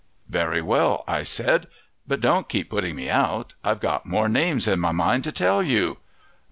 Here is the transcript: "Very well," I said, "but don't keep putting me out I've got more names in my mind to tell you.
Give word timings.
"Very 0.29 0.63
well," 0.63 1.03
I 1.07 1.21
said, 1.21 1.67
"but 2.07 2.19
don't 2.21 2.49
keep 2.49 2.71
putting 2.71 2.95
me 2.95 3.07
out 3.07 3.53
I've 3.63 3.79
got 3.79 4.03
more 4.07 4.27
names 4.27 4.67
in 4.67 4.79
my 4.79 4.91
mind 4.91 5.23
to 5.25 5.31
tell 5.31 5.61
you. 5.61 5.97